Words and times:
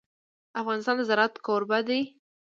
افغانستان 0.61 0.95
د 0.97 1.01
زراعت 1.09 1.33
کوربه 1.45 1.79
دی. 1.87 2.01